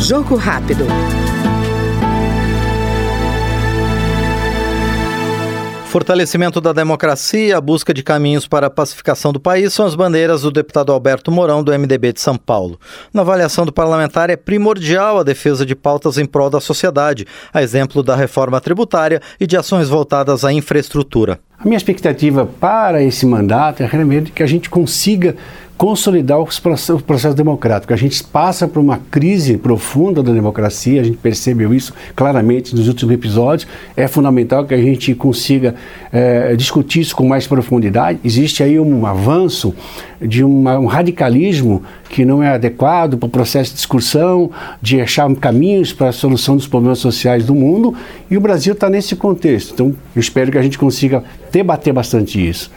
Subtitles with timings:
[0.00, 0.86] Jogo rápido.
[5.84, 10.42] Fortalecimento da democracia, a busca de caminhos para a pacificação do país são as bandeiras
[10.42, 12.78] do deputado Alberto Mourão, do MDB de São Paulo.
[13.12, 17.62] Na avaliação do parlamentar, é primordial a defesa de pautas em prol da sociedade, a
[17.62, 21.40] exemplo da reforma tributária e de ações voltadas à infraestrutura.
[21.58, 25.36] A minha expectativa para esse mandato é realmente que a gente consiga
[25.80, 27.94] consolidar o processo, o processo democrático.
[27.94, 32.86] A gente passa por uma crise profunda da democracia, a gente percebeu isso claramente nos
[32.86, 33.66] últimos episódios.
[33.96, 35.74] É fundamental que a gente consiga
[36.12, 38.20] é, discutir isso com mais profundidade.
[38.22, 39.74] Existe aí um avanço
[40.20, 44.50] de uma, um radicalismo que não é adequado para o processo de discussão,
[44.82, 47.94] de achar caminhos para a solução dos problemas sociais do mundo,
[48.30, 49.72] e o Brasil está nesse contexto.
[49.72, 52.70] Então, eu espero que a gente consiga debater bastante isso.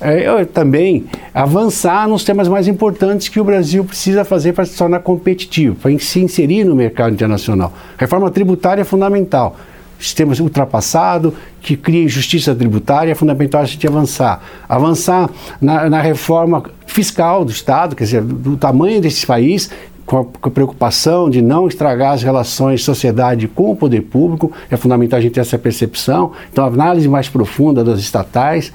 [0.00, 5.00] É, também avançar nos temas mais importantes que o Brasil precisa fazer para se tornar
[5.00, 7.72] competitivo, para se inserir no mercado internacional.
[7.98, 9.56] Reforma tributária é fundamental.
[9.98, 14.40] Sistema ultrapassado, que cria injustiça tributária, é fundamental a gente avançar.
[14.68, 19.70] Avançar na, na reforma fiscal do Estado, quer dizer, do tamanho desse país,
[20.06, 25.18] com a, preocupação de não estragar as relações sociedade com o poder público, é fundamental
[25.18, 26.32] a gente ter essa percepção.
[26.52, 28.72] Então, análise mais profunda das estatais,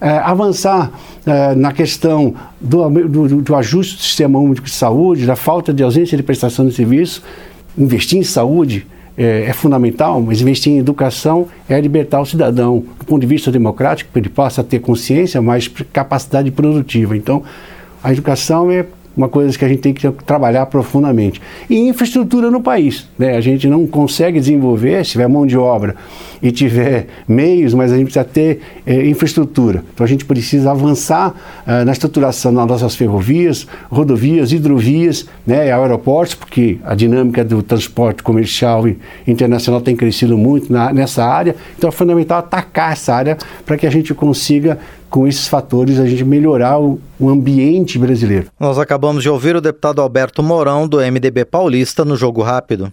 [0.00, 0.90] é, avançar
[1.24, 5.82] é, na questão do, do, do, ajuste do sistema único de saúde, da falta de
[5.82, 7.22] ausência de prestação de serviço,
[7.76, 8.86] investir em saúde.
[9.14, 13.50] É, é fundamental, mas investir em educação é libertar o cidadão do ponto de vista
[13.52, 17.14] democrático, para ele possa ter consciência, mais capacidade produtiva.
[17.14, 17.42] Então,
[18.02, 18.86] a educação é
[19.16, 21.40] uma coisa que a gente tem que trabalhar profundamente.
[21.68, 23.08] E infraestrutura no país.
[23.18, 23.36] Né?
[23.36, 25.94] A gente não consegue desenvolver se tiver mão de obra
[26.42, 29.84] e tiver meios, mas a gente precisa ter eh, infraestrutura.
[29.94, 31.34] Então a gente precisa avançar
[31.66, 38.22] eh, na estruturação das nossas ferrovias, rodovias, hidrovias, né, aeroportos, porque a dinâmica do transporte
[38.22, 41.54] comercial e internacional tem crescido muito na, nessa área.
[41.78, 44.78] Então é fundamental atacar essa área para que a gente consiga
[45.12, 48.46] com esses fatores a gente melhorar o, o, ambiente brasileiro.
[48.58, 52.92] Nós acabamos de ouvir o deputado Alberto Mourão, do MDB Paulista, no Jogo Rápido.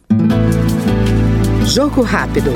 [1.67, 2.51] Jogo Rápido.